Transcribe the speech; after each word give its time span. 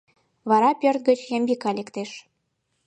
Вара 0.49 0.71
пӧрт 0.81 1.01
гыч 1.07 1.19
Ямбика 1.37 1.71
лектеш. 1.77 2.11